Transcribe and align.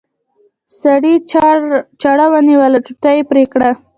سړي 0.81 1.13
چاړه 2.01 2.25
ونیوله 2.31 2.79
ټوټه 2.85 3.11
یې 3.17 3.23
پرې 3.31 3.43
کړه. 3.53 3.69